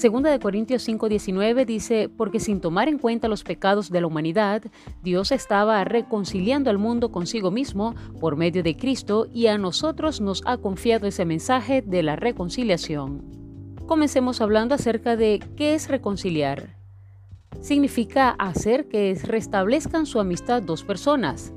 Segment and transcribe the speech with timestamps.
[0.00, 4.62] Segunda de Corintios 5:19 dice, porque sin tomar en cuenta los pecados de la humanidad,
[5.02, 10.40] Dios estaba reconciliando al mundo consigo mismo por medio de Cristo y a nosotros nos
[10.46, 13.20] ha confiado ese mensaje de la reconciliación.
[13.86, 16.78] Comencemos hablando acerca de qué es reconciliar.
[17.60, 21.52] Significa hacer que restablezcan su amistad dos personas.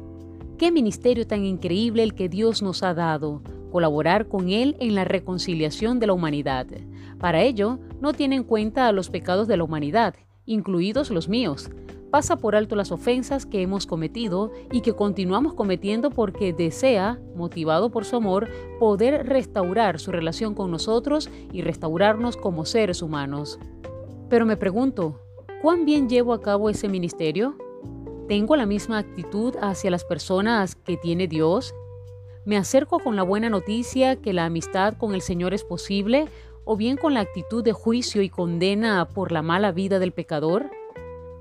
[0.57, 3.41] Qué ministerio tan increíble el que Dios nos ha dado,
[3.73, 6.67] colaborar con Él en la reconciliación de la humanidad.
[7.19, 10.13] Para ello, no tiene en cuenta a los pecados de la humanidad,
[10.45, 11.71] incluidos los míos.
[12.11, 17.89] Pasa por alto las ofensas que hemos cometido y que continuamos cometiendo porque desea, motivado
[17.89, 18.47] por su amor,
[18.79, 23.57] poder restaurar su relación con nosotros y restaurarnos como seres humanos.
[24.29, 25.19] Pero me pregunto,
[25.63, 27.57] ¿cuán bien llevo a cabo ese ministerio?
[28.27, 31.73] ¿Tengo la misma actitud hacia las personas que tiene Dios?
[32.45, 36.27] ¿Me acerco con la buena noticia que la amistad con el Señor es posible
[36.65, 40.69] o bien con la actitud de juicio y condena por la mala vida del pecador?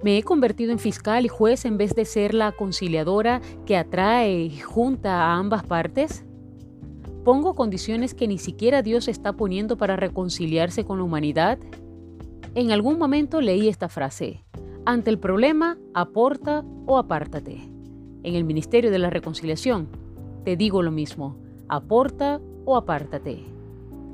[0.04, 4.42] ¿Me he convertido en fiscal y juez en vez de ser la conciliadora que atrae
[4.42, 6.24] y junta a ambas partes?
[7.24, 11.58] ¿Pongo condiciones que ni siquiera Dios está poniendo para reconciliarse con la humanidad?
[12.54, 14.44] En algún momento leí esta frase,
[14.84, 17.60] ante el problema, aporta o apártate.
[18.22, 19.88] En el Ministerio de la Reconciliación,
[20.44, 21.36] te digo lo mismo,
[21.68, 23.44] aporta o apártate.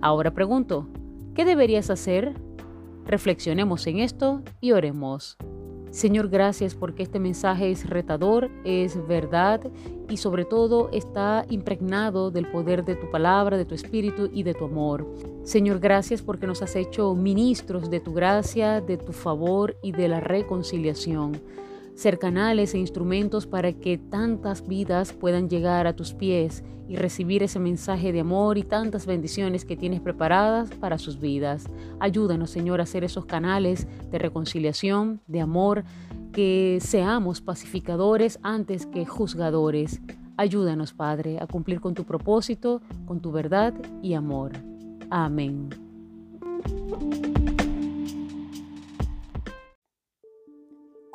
[0.00, 0.86] Ahora pregunto,
[1.38, 2.34] ¿Qué deberías hacer?
[3.06, 5.36] Reflexionemos en esto y oremos.
[5.92, 9.60] Señor, gracias porque este mensaje es retador, es verdad
[10.08, 14.52] y sobre todo está impregnado del poder de tu palabra, de tu espíritu y de
[14.52, 15.06] tu amor.
[15.44, 20.08] Señor, gracias porque nos has hecho ministros de tu gracia, de tu favor y de
[20.08, 21.40] la reconciliación
[21.98, 27.42] ser canales e instrumentos para que tantas vidas puedan llegar a tus pies y recibir
[27.42, 31.66] ese mensaje de amor y tantas bendiciones que tienes preparadas para sus vidas.
[31.98, 35.82] Ayúdanos, Señor, a ser esos canales de reconciliación, de amor,
[36.32, 40.00] que seamos pacificadores antes que juzgadores.
[40.36, 44.52] Ayúdanos, Padre, a cumplir con tu propósito, con tu verdad y amor.
[45.10, 45.68] Amén.